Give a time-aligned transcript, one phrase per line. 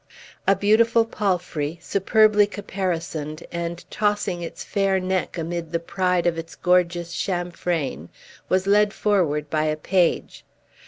[0.47, 6.55] A beautiful palfrey, superbly caparisoned, and tossing its fair neck amid the pride of its
[6.55, 8.09] gorgeous chamfraine,
[8.49, 10.43] was led forward by a page.